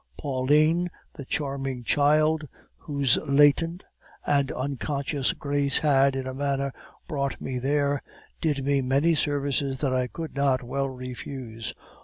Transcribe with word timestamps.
Pauline, 0.17 0.89
the 1.13 1.25
charming 1.25 1.83
child, 1.83 2.47
whose 2.75 3.17
latent 3.17 3.83
and 4.25 4.51
unconscious 4.51 5.31
grace 5.33 5.77
had, 5.77 6.15
in 6.15 6.25
a 6.25 6.33
manner, 6.33 6.73
brought 7.07 7.39
me 7.39 7.59
there, 7.59 8.01
did 8.41 8.65
me 8.65 8.81
many 8.81 9.13
services 9.13 9.77
that 9.81 9.93
I 9.93 10.07
could 10.07 10.33
not 10.35 10.63
well 10.63 10.89
refuse. 10.89 11.75